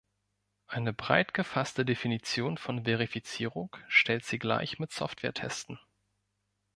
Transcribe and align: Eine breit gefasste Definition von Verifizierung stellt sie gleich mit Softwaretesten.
Eine 0.65 0.93
breit 0.93 1.35
gefasste 1.35 1.85
Definition 1.85 2.57
von 2.57 2.83
Verifizierung 2.85 3.75
stellt 3.87 4.25
sie 4.25 4.39
gleich 4.39 4.79
mit 4.79 4.91
Softwaretesten. 4.91 5.79